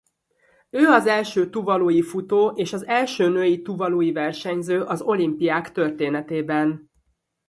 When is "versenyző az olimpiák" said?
4.11-5.71